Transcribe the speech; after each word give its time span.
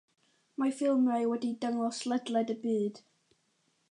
Mae 0.61 0.71
ei 0.71 0.73
ffilmiau 0.77 1.27
wedi'u 1.33 1.59
dangos 1.67 2.01
ledled 2.13 2.53
y 2.57 2.59
byd. 2.67 3.01